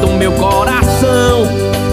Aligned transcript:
Do 0.00 0.08
meu 0.08 0.32
coração. 0.32 1.44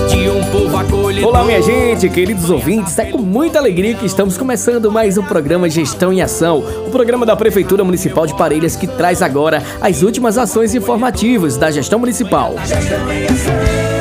De 0.10 0.30
um 0.30 0.44
povo 0.52 0.78
acolhedor. 0.78 1.30
Olá, 1.30 1.44
minha 1.44 1.62
gente, 1.62 2.10
queridos 2.10 2.50
ouvintes. 2.50 2.98
É 3.00 3.06
com 3.06 3.20
muita 3.20 3.60
alegria 3.60 3.96
que 3.96 4.06
estamos 4.06 4.38
começando 4.38 4.92
mais 4.92 5.18
um 5.18 5.24
programa 5.24 5.70
Gestão 5.70 6.12
em 6.12 6.22
Ação, 6.22 6.60
o 6.86 6.92
programa 6.92 7.26
da 7.26 7.36
Prefeitura 7.36 7.84
Municipal 7.84 8.26
de 8.26 8.36
Parelhas 8.36 8.76
que 8.76 8.88
traz 8.88 9.22
agora 9.22 9.64
as 9.82 10.02
últimas 10.02 10.38
ações 10.38 10.76
informativas 10.76 11.58
da 11.58 11.72
gestão 11.72 12.00
municipal. 12.00 12.56
Gestão 12.66 13.12
em 13.12 13.26
Ação. 13.26 13.93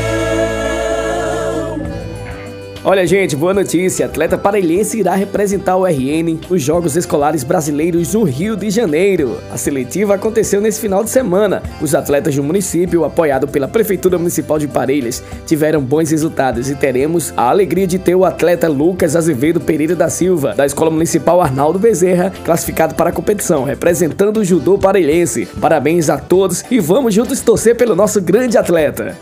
Olha, 2.84 3.06
gente, 3.06 3.36
boa 3.36 3.54
notícia. 3.54 4.06
Atleta 4.06 4.36
parelhense 4.36 4.98
irá 4.98 5.14
representar 5.14 5.76
o 5.76 5.86
RN 5.86 6.40
nos 6.50 6.60
Jogos 6.60 6.96
Escolares 6.96 7.44
Brasileiros 7.44 8.12
no 8.12 8.24
Rio 8.24 8.56
de 8.56 8.70
Janeiro. 8.70 9.38
A 9.52 9.56
seletiva 9.56 10.16
aconteceu 10.16 10.60
nesse 10.60 10.80
final 10.80 11.04
de 11.04 11.10
semana. 11.10 11.62
Os 11.80 11.94
atletas 11.94 12.34
do 12.34 12.42
município, 12.42 13.04
apoiado 13.04 13.46
pela 13.46 13.68
Prefeitura 13.68 14.18
Municipal 14.18 14.58
de 14.58 14.66
Parelhas, 14.66 15.22
tiveram 15.46 15.80
bons 15.80 16.10
resultados 16.10 16.70
e 16.70 16.74
teremos 16.74 17.32
a 17.36 17.50
alegria 17.50 17.86
de 17.86 18.00
ter 18.00 18.16
o 18.16 18.24
atleta 18.24 18.66
Lucas 18.66 19.14
Azevedo 19.14 19.60
Pereira 19.60 19.94
da 19.94 20.10
Silva, 20.10 20.52
da 20.52 20.66
Escola 20.66 20.90
Municipal 20.90 21.40
Arnaldo 21.40 21.78
Bezerra, 21.78 22.32
classificado 22.44 22.96
para 22.96 23.10
a 23.10 23.12
competição, 23.12 23.62
representando 23.62 24.38
o 24.38 24.44
judô 24.44 24.76
parelhense. 24.76 25.46
Parabéns 25.60 26.10
a 26.10 26.18
todos 26.18 26.64
e 26.68 26.80
vamos 26.80 27.14
juntos 27.14 27.40
torcer 27.42 27.76
pelo 27.76 27.94
nosso 27.94 28.20
grande 28.20 28.58
atleta. 28.58 29.16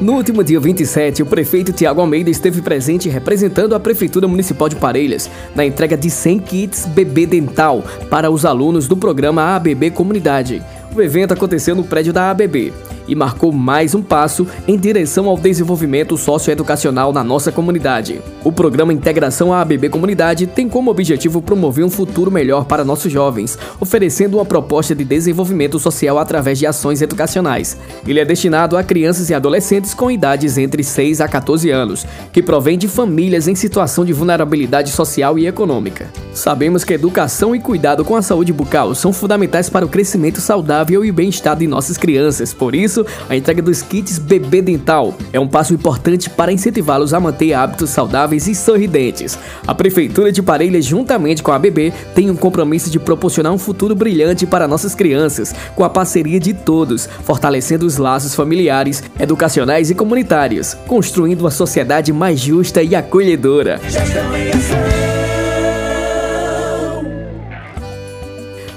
No 0.00 0.12
último 0.12 0.44
dia 0.44 0.60
27, 0.60 1.24
o 1.24 1.26
prefeito 1.26 1.72
Tiago 1.72 2.00
Almeida 2.00 2.30
esteve 2.30 2.62
presente 2.62 3.08
representando 3.08 3.74
a 3.74 3.80
Prefeitura 3.80 4.28
Municipal 4.28 4.68
de 4.68 4.76
Parelhas 4.76 5.28
na 5.56 5.66
entrega 5.66 5.96
de 5.96 6.08
100 6.08 6.38
kits 6.38 6.86
bebê 6.86 7.26
dental 7.26 7.82
para 8.08 8.30
os 8.30 8.44
alunos 8.44 8.86
do 8.86 8.96
programa 8.96 9.56
ABB 9.56 9.90
Comunidade. 9.90 10.62
O 10.94 11.02
evento 11.02 11.32
aconteceu 11.32 11.74
no 11.74 11.82
prédio 11.82 12.12
da 12.12 12.30
ABB 12.30 12.72
e 13.08 13.14
marcou 13.14 13.50
mais 13.50 13.94
um 13.94 14.02
passo 14.02 14.46
em 14.66 14.76
direção 14.76 15.26
ao 15.28 15.36
desenvolvimento 15.36 16.16
socioeducacional 16.16 17.12
na 17.12 17.24
nossa 17.24 17.50
comunidade. 17.50 18.20
O 18.44 18.52
programa 18.52 18.92
Integração 18.92 19.52
ABB 19.52 19.88
Comunidade 19.88 20.46
tem 20.46 20.68
como 20.68 20.90
objetivo 20.90 21.42
promover 21.42 21.84
um 21.84 21.90
futuro 21.90 22.30
melhor 22.30 22.66
para 22.66 22.84
nossos 22.84 23.10
jovens, 23.10 23.58
oferecendo 23.80 24.36
uma 24.36 24.44
proposta 24.44 24.94
de 24.94 25.04
desenvolvimento 25.04 25.78
social 25.78 26.18
através 26.18 26.58
de 26.58 26.66
ações 26.66 27.02
educacionais. 27.02 27.76
Ele 28.06 28.20
é 28.20 28.24
destinado 28.24 28.76
a 28.76 28.82
crianças 28.82 29.30
e 29.30 29.34
adolescentes 29.34 29.94
com 29.94 30.10
idades 30.10 30.58
entre 30.58 30.84
6 30.84 31.20
a 31.20 31.28
14 31.28 31.70
anos, 31.70 32.06
que 32.32 32.42
provém 32.42 32.78
de 32.78 32.86
famílias 32.86 33.48
em 33.48 33.54
situação 33.54 34.04
de 34.04 34.12
vulnerabilidade 34.12 34.90
social 34.90 35.38
e 35.38 35.46
econômica. 35.46 36.08
Sabemos 36.32 36.84
que 36.84 36.94
educação 36.94 37.54
e 37.54 37.60
cuidado 37.60 38.04
com 38.04 38.14
a 38.14 38.22
saúde 38.22 38.52
bucal 38.52 38.94
são 38.94 39.12
fundamentais 39.12 39.68
para 39.68 39.84
o 39.84 39.88
crescimento 39.88 40.40
saudável 40.40 41.04
e 41.04 41.10
bem-estar 41.10 41.56
de 41.56 41.66
nossas 41.66 41.96
crianças, 41.96 42.52
por 42.54 42.74
isso, 42.74 42.97
a 43.28 43.36
entrega 43.36 43.62
dos 43.62 43.82
kits 43.82 44.18
bebê 44.18 44.62
dental 44.62 45.14
é 45.32 45.40
um 45.40 45.48
passo 45.48 45.74
importante 45.74 46.30
para 46.30 46.52
incentivá-los 46.52 47.14
a 47.14 47.20
manter 47.20 47.52
hábitos 47.52 47.90
saudáveis 47.90 48.46
e 48.46 48.54
sorridentes. 48.54 49.38
A 49.66 49.74
Prefeitura 49.74 50.32
de 50.32 50.42
Parelhas, 50.42 50.84
juntamente 50.84 51.42
com 51.42 51.52
a 51.52 51.56
ABB, 51.56 51.92
tem 52.14 52.30
um 52.30 52.36
compromisso 52.36 52.90
de 52.90 52.98
proporcionar 52.98 53.52
um 53.52 53.58
futuro 53.58 53.94
brilhante 53.94 54.46
para 54.46 54.68
nossas 54.68 54.94
crianças, 54.94 55.54
com 55.74 55.84
a 55.84 55.90
parceria 55.90 56.40
de 56.40 56.54
todos, 56.54 57.08
fortalecendo 57.24 57.86
os 57.86 57.96
laços 57.96 58.34
familiares, 58.34 59.02
educacionais 59.18 59.90
e 59.90 59.94
comunitários, 59.94 60.74
construindo 60.86 61.40
uma 61.40 61.50
sociedade 61.50 62.12
mais 62.12 62.40
justa 62.40 62.82
e 62.82 62.94
acolhedora. 62.94 63.80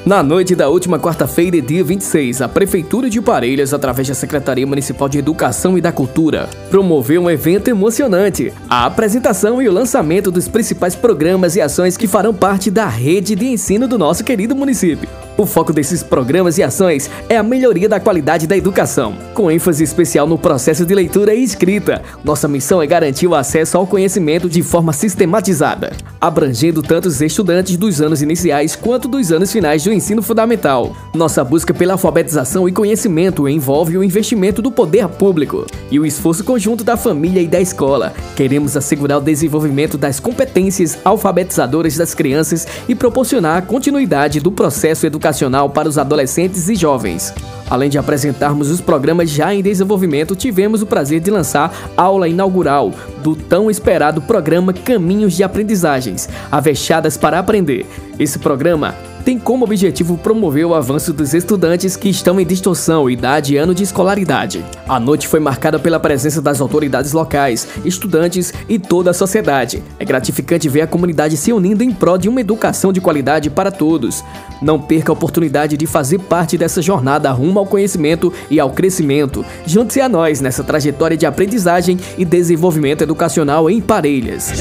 Na 0.03 0.23
noite 0.23 0.55
da 0.55 0.67
última 0.67 0.97
quarta-feira, 0.97 1.61
dia 1.61 1.83
26, 1.83 2.41
a 2.41 2.49
Prefeitura 2.49 3.07
de 3.07 3.21
Parelhas, 3.21 3.71
através 3.71 4.07
da 4.07 4.15
Secretaria 4.15 4.65
Municipal 4.65 5.07
de 5.07 5.19
Educação 5.19 5.77
e 5.77 5.81
da 5.81 5.91
Cultura, 5.91 6.49
promoveu 6.71 7.21
um 7.21 7.29
evento 7.29 7.67
emocionante: 7.67 8.51
a 8.67 8.87
apresentação 8.87 9.61
e 9.61 9.69
o 9.69 9.71
lançamento 9.71 10.31
dos 10.31 10.47
principais 10.47 10.95
programas 10.95 11.55
e 11.55 11.61
ações 11.61 11.97
que 11.97 12.07
farão 12.07 12.33
parte 12.33 12.71
da 12.71 12.87
rede 12.87 13.35
de 13.35 13.45
ensino 13.45 13.87
do 13.87 13.99
nosso 13.99 14.23
querido 14.23 14.55
município. 14.55 15.07
O 15.37 15.45
foco 15.45 15.71
desses 15.71 16.03
programas 16.03 16.57
e 16.57 16.63
ações 16.63 17.09
é 17.29 17.37
a 17.37 17.43
melhoria 17.43 17.87
da 17.87 17.99
qualidade 17.99 18.45
da 18.45 18.57
educação, 18.57 19.15
com 19.33 19.49
ênfase 19.49 19.83
especial 19.83 20.27
no 20.27 20.37
processo 20.37 20.85
de 20.85 20.93
leitura 20.93 21.33
e 21.33 21.41
escrita. 21.41 22.01
Nossa 22.23 22.47
missão 22.47 22.81
é 22.81 22.85
garantir 22.85 23.27
o 23.27 23.35
acesso 23.35 23.77
ao 23.77 23.87
conhecimento 23.87 24.49
de 24.49 24.61
forma 24.61 24.91
sistematizada, 24.91 25.93
abrangendo 26.19 26.81
tanto 26.83 27.07
os 27.07 27.21
estudantes 27.21 27.77
dos 27.77 28.01
anos 28.01 28.21
iniciais 28.21 28.75
quanto 28.75 29.07
dos 29.07 29.31
anos 29.31 29.51
finais 29.51 29.83
do 29.83 29.93
ensino 29.93 30.21
fundamental. 30.21 30.95
Nossa 31.13 31.43
busca 31.43 31.73
pela 31.73 31.93
alfabetização 31.93 32.67
e 32.67 32.71
conhecimento 32.73 33.47
envolve 33.47 33.97
o 33.97 34.03
investimento 34.03 34.61
do 34.61 34.69
poder 34.69 35.07
público 35.07 35.65
e 35.89 35.99
o 35.99 36.05
esforço 36.05 36.43
conjunto 36.43 36.83
da 36.83 36.97
família 36.97 37.41
e 37.41 37.47
da 37.47 37.59
escola. 37.61 38.13
Queremos 38.35 38.75
assegurar 38.75 39.19
o 39.19 39.21
desenvolvimento 39.21 39.97
das 39.97 40.19
competências 40.19 40.99
alfabetizadoras 41.05 41.95
das 41.95 42.13
crianças 42.13 42.67
e 42.87 42.93
proporcionar 42.93 43.57
a 43.57 43.61
continuidade 43.61 44.39
do 44.39 44.51
processo 44.51 45.05
educacional 45.21 45.69
para 45.69 45.87
os 45.87 45.99
adolescentes 45.99 46.67
e 46.67 46.75
jovens. 46.75 47.33
Além 47.69 47.89
de 47.89 47.97
apresentarmos 47.97 48.69
os 48.69 48.81
programas 48.81 49.29
já 49.29 49.53
em 49.53 49.61
desenvolvimento, 49.61 50.35
tivemos 50.35 50.81
o 50.81 50.85
prazer 50.85 51.21
de 51.21 51.29
lançar 51.29 51.71
a 51.95 52.01
aula 52.01 52.27
inaugural 52.27 52.91
do 53.23 53.35
tão 53.35 53.69
esperado 53.69 54.21
programa 54.21 54.73
Caminhos 54.73 55.33
de 55.33 55.43
Aprendizagens, 55.43 56.27
Avechadas 56.51 57.15
para 57.15 57.39
Aprender. 57.39 57.85
Esse 58.19 58.39
programa 58.39 58.95
tem 59.21 59.37
como 59.37 59.65
objetivo 59.65 60.17
promover 60.17 60.65
o 60.65 60.73
avanço 60.73 61.13
dos 61.13 61.33
estudantes 61.33 61.95
que 61.95 62.09
estão 62.09 62.39
em 62.39 62.45
distorção, 62.45 63.09
idade 63.09 63.53
e 63.53 63.57
ano 63.57 63.73
de 63.73 63.83
escolaridade. 63.83 64.65
A 64.87 64.99
noite 64.99 65.27
foi 65.27 65.39
marcada 65.39 65.79
pela 65.79 65.99
presença 65.99 66.41
das 66.41 66.59
autoridades 66.59 67.13
locais, 67.13 67.67
estudantes 67.85 68.53
e 68.67 68.79
toda 68.79 69.11
a 69.11 69.13
sociedade. 69.13 69.83
É 69.99 70.05
gratificante 70.05 70.67
ver 70.67 70.81
a 70.81 70.87
comunidade 70.87 71.37
se 71.37 71.53
unindo 71.53 71.83
em 71.83 71.91
prol 71.91 72.17
de 72.17 72.27
uma 72.27 72.41
educação 72.41 72.91
de 72.91 72.99
qualidade 72.99 73.49
para 73.49 73.71
todos. 73.71 74.23
Não 74.61 74.79
perca 74.79 75.11
a 75.11 75.13
oportunidade 75.13 75.77
de 75.77 75.85
fazer 75.85 76.19
parte 76.19 76.57
dessa 76.57 76.81
jornada 76.81 77.31
rumo 77.31 77.59
ao 77.59 77.65
conhecimento 77.65 78.33
e 78.49 78.59
ao 78.59 78.71
crescimento. 78.71 79.45
Junte-se 79.65 80.01
a 80.01 80.09
nós 80.09 80.41
nessa 80.41 80.63
trajetória 80.63 81.15
de 81.15 81.25
aprendizagem 81.25 81.97
e 82.17 82.25
desenvolvimento 82.25 83.01
educacional 83.01 83.69
em 83.69 83.79
Parelhas. 83.79 84.51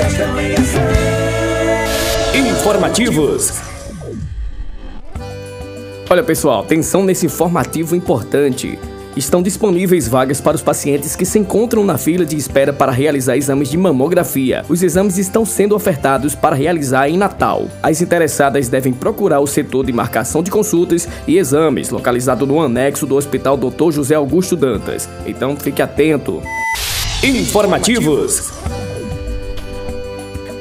Informativos. 2.34 3.79
Olha 6.12 6.24
pessoal, 6.24 6.62
atenção 6.62 7.04
nesse 7.04 7.26
informativo 7.26 7.94
importante. 7.94 8.76
Estão 9.16 9.40
disponíveis 9.40 10.08
vagas 10.08 10.40
para 10.40 10.56
os 10.56 10.62
pacientes 10.62 11.14
que 11.14 11.24
se 11.24 11.38
encontram 11.38 11.84
na 11.84 11.96
fila 11.96 12.26
de 12.26 12.36
espera 12.36 12.72
para 12.72 12.90
realizar 12.90 13.36
exames 13.36 13.70
de 13.70 13.78
mamografia. 13.78 14.64
Os 14.68 14.82
exames 14.82 15.18
estão 15.18 15.46
sendo 15.46 15.72
ofertados 15.72 16.34
para 16.34 16.56
realizar 16.56 17.08
em 17.08 17.16
Natal. 17.16 17.68
As 17.80 18.02
interessadas 18.02 18.68
devem 18.68 18.92
procurar 18.92 19.38
o 19.38 19.46
setor 19.46 19.86
de 19.86 19.92
marcação 19.92 20.42
de 20.42 20.50
consultas 20.50 21.06
e 21.28 21.38
exames, 21.38 21.90
localizado 21.90 22.44
no 22.44 22.60
anexo 22.60 23.06
do 23.06 23.14
Hospital 23.14 23.56
Dr. 23.56 23.92
José 23.92 24.16
Augusto 24.16 24.56
Dantas. 24.56 25.08
Então 25.24 25.54
fique 25.54 25.80
atento. 25.80 26.42
Informativos. 27.22 28.50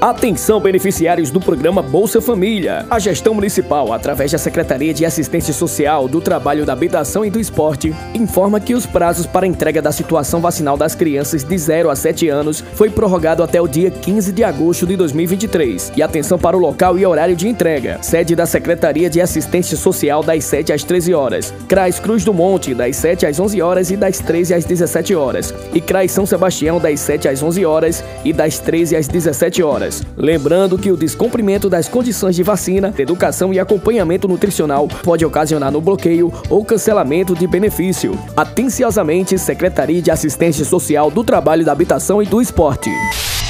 Atenção 0.01 0.61
beneficiários 0.61 1.29
do 1.29 1.41
programa 1.41 1.81
Bolsa 1.81 2.21
Família. 2.21 2.85
A 2.89 2.99
gestão 2.99 3.33
municipal, 3.33 3.91
através 3.91 4.31
da 4.31 4.37
Secretaria 4.37 4.93
de 4.93 5.03
Assistência 5.03 5.53
Social, 5.53 6.07
do 6.07 6.21
Trabalho 6.21 6.65
da 6.65 6.71
Habitação 6.71 7.25
e 7.25 7.29
do 7.29 7.37
Esporte, 7.37 7.93
informa 8.13 8.61
que 8.61 8.73
os 8.73 8.85
prazos 8.85 9.25
para 9.25 9.45
entrega 9.45 9.81
da 9.81 9.91
situação 9.91 10.39
vacinal 10.39 10.77
das 10.77 10.95
crianças 10.95 11.43
de 11.43 11.57
0 11.57 11.89
a 11.89 11.97
7 11.97 12.29
anos 12.29 12.63
foi 12.75 12.89
prorrogado 12.89 13.43
até 13.43 13.61
o 13.61 13.67
dia 13.67 13.91
15 13.91 14.31
de 14.31 14.41
agosto 14.41 14.87
de 14.87 14.95
2023. 14.95 15.91
E 15.97 16.01
atenção 16.01 16.39
para 16.39 16.55
o 16.55 16.61
local 16.61 16.97
e 16.97 17.05
horário 17.05 17.35
de 17.35 17.49
entrega. 17.49 18.01
Sede 18.01 18.37
da 18.37 18.45
Secretaria 18.45 19.09
de 19.09 19.19
Assistência 19.19 19.75
Social 19.75 20.23
das 20.23 20.45
7 20.45 20.71
às 20.71 20.81
13 20.81 21.13
horas. 21.13 21.53
CRAS 21.67 21.99
Cruz 21.99 22.23
do 22.23 22.33
Monte 22.33 22.73
das 22.73 22.95
7 22.95 23.25
às 23.25 23.37
11 23.37 23.61
horas 23.61 23.91
e 23.91 23.97
das 23.97 24.19
13 24.19 24.53
às 24.53 24.63
17 24.63 25.13
horas. 25.13 25.53
E 25.73 25.81
CRAS 25.81 26.13
São 26.13 26.25
Sebastião 26.25 26.79
das 26.79 27.01
7 27.01 27.27
às 27.27 27.43
11 27.43 27.65
horas 27.65 28.01
e 28.23 28.31
das 28.31 28.59
13 28.59 28.95
às 28.95 29.05
17 29.05 29.61
horas. 29.61 29.88
Lembrando 30.15 30.77
que 30.77 30.91
o 30.91 30.97
descumprimento 30.97 31.69
das 31.69 31.87
condições 31.87 32.35
de 32.35 32.43
vacina, 32.43 32.93
educação 32.97 33.53
e 33.53 33.59
acompanhamento 33.59 34.27
nutricional 34.27 34.87
pode 35.03 35.25
ocasionar 35.25 35.71
no 35.71 35.81
bloqueio 35.81 36.31
ou 36.49 36.63
cancelamento 36.63 37.35
de 37.35 37.47
benefício. 37.47 38.17
Atenciosamente, 38.35 39.37
Secretaria 39.37 40.01
de 40.01 40.11
Assistência 40.11 40.65
Social 40.65 41.11
do 41.11 41.23
Trabalho 41.23 41.65
da 41.65 41.71
Habitação 41.71 42.21
e 42.21 42.25
do 42.25 42.41
Esporte. 42.41 42.89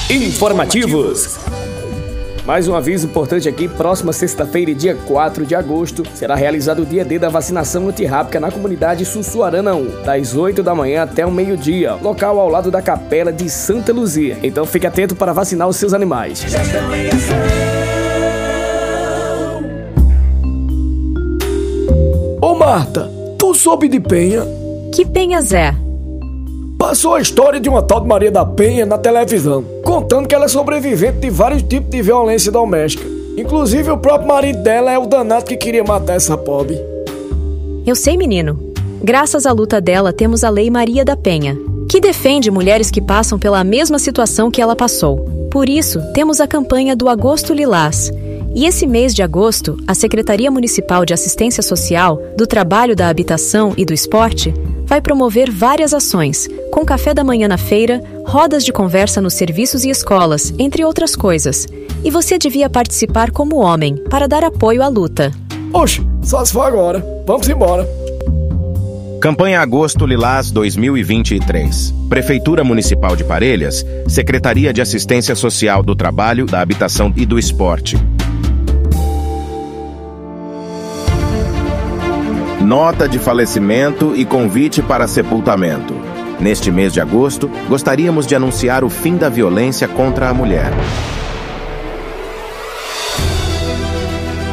Informativos. 0.10 1.38
Mais 2.50 2.68
um 2.68 2.74
aviso 2.74 3.06
importante 3.06 3.48
aqui: 3.48 3.68
próxima 3.68 4.12
sexta-feira, 4.12 4.74
dia 4.74 4.96
4 4.96 5.46
de 5.46 5.54
agosto, 5.54 6.02
será 6.16 6.34
realizado 6.34 6.82
o 6.82 6.86
dia 6.86 7.06
D 7.06 7.20
da 7.20 7.30
vacinação 7.30 7.88
antirrábica 7.88 8.40
na 8.40 8.50
comunidade 8.50 9.06
Sussuarana 9.06 9.76
1, 9.76 10.02
das 10.02 10.36
8 10.36 10.64
da 10.64 10.74
manhã 10.74 11.04
até 11.04 11.24
o 11.24 11.32
meio-dia, 11.32 11.94
local 11.94 12.40
ao 12.40 12.50
lado 12.50 12.72
da 12.72 12.82
Capela 12.82 13.32
de 13.32 13.48
Santa 13.52 13.94
Luzia. 13.94 14.36
Então 14.42 14.66
fique 14.66 14.88
atento 14.88 15.16
para 15.16 15.32
vacinar 15.32 15.70
os 15.70 15.76
seus 15.76 15.94
animais. 15.94 16.44
Ô 22.42 22.56
Marta, 22.56 23.12
tu 23.38 23.54
soube 23.54 23.88
de 23.88 24.00
Penha? 24.00 24.42
Que 24.92 25.06
Penhas 25.06 25.54
é? 25.54 25.76
Passou 26.90 27.14
a 27.14 27.22
história 27.22 27.60
de 27.60 27.70
uma 27.70 27.84
tal 27.84 28.02
de 28.02 28.08
Maria 28.08 28.32
da 28.32 28.44
Penha 28.44 28.84
na 28.84 28.98
televisão, 28.98 29.64
contando 29.84 30.28
que 30.28 30.34
ela 30.34 30.46
é 30.46 30.48
sobrevivente 30.48 31.20
de 31.20 31.30
vários 31.30 31.62
tipos 31.62 31.88
de 31.92 32.02
violência 32.02 32.52
doméstica. 32.52 33.06
Inclusive 33.38 33.92
o 33.92 33.98
próprio 34.00 34.28
marido 34.28 34.64
dela 34.64 34.92
é 34.92 34.98
o 34.98 35.06
danado 35.06 35.46
que 35.46 35.56
queria 35.56 35.84
matar 35.84 36.16
essa 36.16 36.36
pobre. 36.36 36.82
Eu 37.86 37.96
sei, 37.96 38.18
menino. 38.18 38.74
Graças 39.04 39.46
à 39.46 39.52
luta 39.52 39.80
dela, 39.80 40.12
temos 40.12 40.44
a 40.44 40.50
Lei 40.50 40.72
Maria 40.72 41.06
da 41.06 41.16
Penha, 41.16 41.56
que 41.88 42.00
defende 42.00 42.50
mulheres 42.50 42.90
que 42.90 43.00
passam 43.00 43.38
pela 43.38 43.64
mesma 43.64 44.00
situação 44.00 44.50
que 44.50 44.60
ela 44.60 44.76
passou. 44.76 45.48
Por 45.52 45.70
isso, 45.70 46.02
temos 46.16 46.42
a 46.42 46.48
campanha 46.48 46.96
do 46.96 47.08
Agosto 47.08 47.54
Lilás. 47.54 48.12
E 48.56 48.66
esse 48.66 48.88
mês 48.88 49.14
de 49.14 49.22
agosto, 49.22 49.78
a 49.88 49.94
Secretaria 49.94 50.50
Municipal 50.50 51.06
de 51.06 51.14
Assistência 51.14 51.62
Social, 51.62 52.20
do 52.36 52.48
Trabalho 52.48 52.96
da 52.96 53.08
Habitação 53.08 53.74
e 53.78 53.86
do 53.86 53.94
Esporte 53.94 54.54
vai 54.86 55.00
promover 55.00 55.52
várias 55.52 55.94
ações, 55.94 56.48
com 56.72 56.84
café 56.84 57.14
da 57.14 57.24
manhã 57.24 57.48
na 57.48 57.58
feira, 57.58 58.02
rodas 58.26 58.66
de 58.66 58.74
conversa 58.74 59.22
nos 59.22 59.36
serviços 59.36 59.84
e 59.84 59.90
escolas, 59.90 60.52
entre 60.58 60.84
outras 60.84 61.16
coisas. 61.16 61.68
E 62.04 62.10
você 62.10 62.40
devia 62.40 62.70
participar 62.70 63.30
como 63.30 63.58
homem, 63.58 63.96
para 64.10 64.28
dar 64.28 64.44
apoio 64.44 64.82
à 64.82 64.88
luta. 64.88 65.32
Oxe, 65.72 66.02
só 66.24 66.44
se 66.44 66.52
for 66.52 66.66
agora. 66.66 67.06
Vamos 67.28 67.48
embora. 67.48 67.88
Campanha 69.22 69.60
Agosto 69.60 70.08
Lilás 70.08 70.50
2023. 70.50 71.94
Prefeitura 72.10 72.64
Municipal 72.64 73.16
de 73.16 73.24
Parelhas, 73.24 73.86
Secretaria 74.08 74.74
de 74.74 74.82
Assistência 74.82 75.36
Social 75.36 75.84
do 75.84 75.96
Trabalho, 75.96 76.46
da 76.48 76.62
Habitação 76.62 77.14
e 77.16 77.26
do 77.26 77.38
Esporte. 77.38 77.98
Nota 82.62 83.08
de 83.08 83.18
falecimento 83.18 84.14
e 84.14 84.26
convite 84.26 84.82
para 84.82 85.08
sepultamento. 85.08 85.96
Neste 86.42 86.70
mês 86.70 86.92
de 86.92 87.00
agosto, 87.00 87.50
gostaríamos 87.70 88.28
de 88.28 88.36
anunciar 88.36 88.84
o 88.84 88.90
fim 88.90 89.16
da 89.16 89.30
violência 89.30 89.88
contra 89.88 90.30
a 90.30 90.34
mulher. 90.34 90.72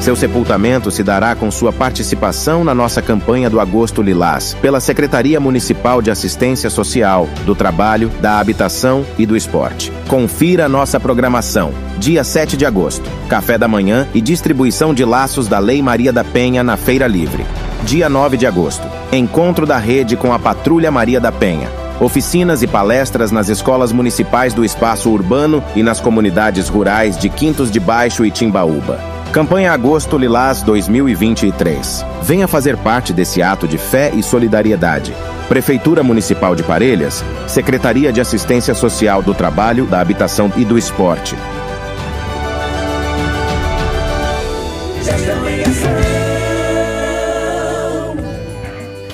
Seu 0.00 0.14
sepultamento 0.14 0.88
se 0.88 1.02
dará 1.02 1.34
com 1.34 1.50
sua 1.50 1.72
participação 1.72 2.62
na 2.62 2.72
nossa 2.72 3.02
campanha 3.02 3.50
do 3.50 3.58
Agosto 3.58 4.00
Lilás, 4.02 4.54
pela 4.62 4.78
Secretaria 4.78 5.40
Municipal 5.40 6.00
de 6.00 6.08
Assistência 6.08 6.70
Social, 6.70 7.28
do 7.44 7.56
Trabalho, 7.56 8.08
da 8.20 8.38
Habitação 8.38 9.04
e 9.18 9.26
do 9.26 9.36
Esporte. 9.36 9.92
Confira 10.06 10.68
nossa 10.68 11.00
programação. 11.00 11.74
Dia 11.98 12.22
7 12.22 12.56
de 12.56 12.64
agosto, 12.64 13.10
café 13.28 13.58
da 13.58 13.66
manhã 13.66 14.06
e 14.14 14.20
distribuição 14.20 14.94
de 14.94 15.04
laços 15.04 15.48
da 15.48 15.58
Lei 15.58 15.82
Maria 15.82 16.12
da 16.12 16.22
Penha 16.22 16.62
na 16.62 16.76
Feira 16.76 17.08
Livre. 17.08 17.44
Dia 17.86 18.08
9 18.08 18.36
de 18.36 18.44
agosto, 18.48 18.84
encontro 19.12 19.64
da 19.64 19.78
rede 19.78 20.16
com 20.16 20.32
a 20.32 20.40
Patrulha 20.40 20.90
Maria 20.90 21.20
da 21.20 21.30
Penha. 21.30 21.70
Oficinas 22.00 22.60
e 22.60 22.66
palestras 22.66 23.30
nas 23.30 23.48
escolas 23.48 23.92
municipais 23.92 24.52
do 24.52 24.64
espaço 24.64 25.08
urbano 25.08 25.62
e 25.76 25.84
nas 25.84 26.00
comunidades 26.00 26.68
rurais 26.68 27.16
de 27.16 27.28
Quintos 27.28 27.70
de 27.70 27.78
Baixo 27.78 28.26
e 28.26 28.30
Timbaúba. 28.32 28.98
Campanha 29.30 29.70
Agosto 29.70 30.18
Lilás 30.18 30.62
2023. 30.62 32.04
Venha 32.24 32.48
fazer 32.48 32.76
parte 32.76 33.12
desse 33.12 33.40
ato 33.40 33.68
de 33.68 33.78
fé 33.78 34.10
e 34.12 34.20
solidariedade. 34.20 35.14
Prefeitura 35.48 36.02
Municipal 36.02 36.56
de 36.56 36.64
Parelhas, 36.64 37.24
Secretaria 37.46 38.12
de 38.12 38.20
Assistência 38.20 38.74
Social 38.74 39.22
do 39.22 39.32
Trabalho, 39.32 39.86
da 39.86 40.00
Habitação 40.00 40.52
e 40.56 40.64
do 40.64 40.76
Esporte. 40.76 41.36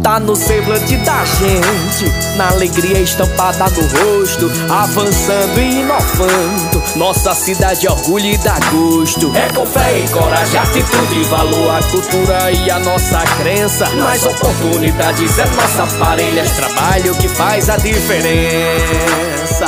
Tá 0.00 0.18
no 0.18 0.34
semblante 0.34 0.96
da 0.98 1.24
gente, 1.24 2.36
na 2.36 2.48
alegria 2.50 3.00
estampada 3.00 3.66
no 3.70 3.82
rosto, 3.82 4.50
avançando 4.68 5.58
e 5.58 5.80
inovando. 5.80 6.82
Nossa 6.96 7.34
cidade 7.34 7.86
é 7.86 7.90
orgulho 7.90 8.26
e 8.26 8.38
dá 8.38 8.58
gosto. 8.70 9.32
É 9.36 9.48
com 9.52 9.66
fé 9.66 9.98
e 9.98 10.08
coragem, 10.08 10.60
atitude, 10.60 11.24
valor, 11.24 11.76
a 11.76 11.82
cultura 11.82 12.52
e 12.52 12.70
a 12.70 12.78
nossa 12.80 13.20
crença. 13.38 13.88
Nas 13.90 14.24
oportunidades 14.24 15.38
é 15.38 15.46
nossa 15.46 15.86
parelha, 15.98 16.44
trabalho 16.56 17.14
que 17.16 17.28
faz 17.28 17.68
a 17.68 17.76
diferença. 17.76 19.66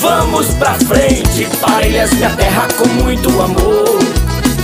Vamos 0.00 0.48
pra 0.54 0.74
frente, 0.74 1.48
parelhas, 1.60 2.12
minha 2.12 2.30
terra 2.30 2.68
com 2.76 2.88
muito 3.02 3.28
amor. 3.40 3.98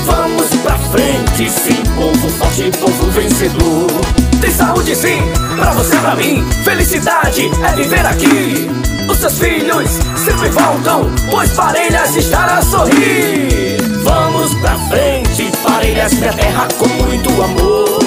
Vamos 0.04 0.48
pra 0.62 0.78
frente, 0.78 1.50
sim, 1.50 1.82
povo 1.94 2.28
forte, 2.30 2.70
povo 2.78 3.10
vencedor. 3.10 4.29
Tem 4.40 4.50
saúde 4.50 4.96
sim, 4.96 5.20
pra 5.56 5.72
você, 5.72 5.96
pra 5.96 6.16
mim. 6.16 6.44
Felicidade 6.64 7.50
é 7.62 7.76
viver 7.76 8.06
aqui. 8.06 8.70
Os 9.08 9.18
seus 9.18 9.38
filhos 9.38 9.90
sempre 10.24 10.48
voltam, 10.50 11.10
pois 11.30 11.50
Parelhas 11.52 12.16
estará 12.16 12.58
a 12.58 12.62
sorrir. 12.62 13.76
Vamos 14.02 14.54
pra 14.54 14.76
frente, 14.88 15.50
Parelhas, 15.62 16.14
minha 16.14 16.32
terra 16.32 16.68
com 16.78 16.88
muito 16.88 17.28
amor. 17.42 17.98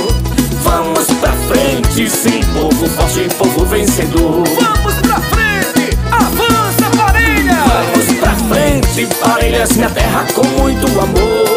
Vamos 0.64 1.06
pra 1.20 1.32
frente, 1.48 2.10
sim, 2.10 2.42
povo 2.54 2.88
forte, 2.90 3.28
povo 3.38 3.66
vencedor. 3.66 4.44
Vamos 4.60 4.96
pra 4.96 5.20
frente, 5.20 5.98
avança, 6.12 6.98
Parelhas! 6.98 7.58
Vamos 7.68 8.20
pra 8.20 8.36
frente, 8.48 9.08
Parelhas, 9.22 9.72
minha 9.74 9.90
terra 9.90 10.26
com 10.34 10.48
muito 10.60 10.88
amor. 11.00 11.53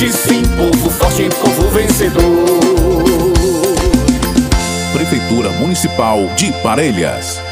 Frente, 0.00 0.16
sim, 0.16 0.42
povo 0.56 0.88
forte, 0.88 1.28
povo 1.28 1.68
vencedor. 1.68 2.22
Prefeitura 4.94 5.50
Municipal 5.50 6.26
de 6.36 6.50
Parelhas. 6.62 7.49